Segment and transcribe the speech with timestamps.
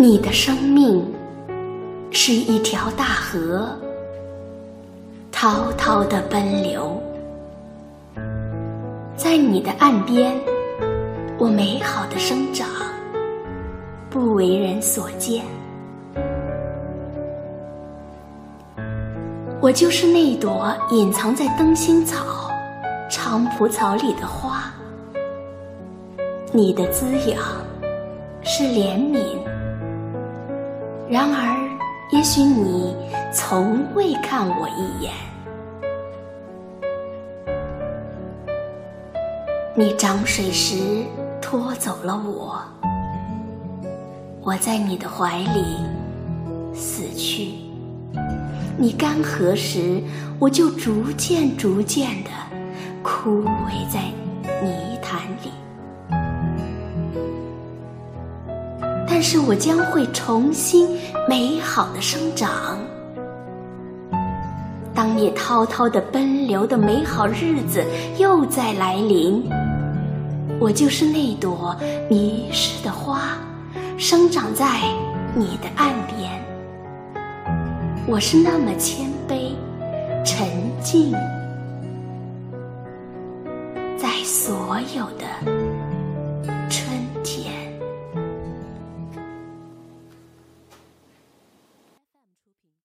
[0.00, 1.06] 你的生命
[2.10, 3.68] 是一条大河，
[5.30, 6.98] 滔滔的奔流，
[9.14, 10.34] 在你的岸边，
[11.38, 12.66] 我美好的生长，
[14.08, 15.44] 不为人所见。
[19.60, 22.50] 我就是那朵隐藏在灯芯草、
[23.10, 24.72] 菖蒲草里的花。
[26.52, 27.38] 你的滋养
[28.42, 29.36] 是怜悯，
[31.10, 31.68] 然而，
[32.12, 32.94] 也许你
[33.34, 35.12] 从未看我一眼。
[39.74, 41.04] 你涨水时
[41.42, 42.62] 拖走了我，
[44.40, 45.78] 我在你的怀里
[46.72, 47.54] 死去。
[48.78, 50.00] 你干涸时，
[50.38, 52.30] 我就逐渐逐渐地
[53.02, 54.00] 枯萎在
[54.62, 55.50] 泥潭里。
[59.20, 60.88] 但是我将会重新
[61.28, 62.78] 美好的生长。
[64.94, 67.84] 当你滔滔的奔流的美好日子
[68.16, 69.46] 又再来临，
[70.58, 71.76] 我就是那朵
[72.08, 73.36] 迷失的花，
[73.98, 74.80] 生长在
[75.34, 76.42] 你的岸边。
[78.08, 79.52] 我是那么谦卑、
[80.24, 80.48] 沉
[80.80, 81.12] 静，
[83.98, 85.99] 在所有的。